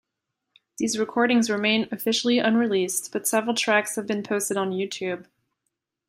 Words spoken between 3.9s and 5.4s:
have been posted on YouTube.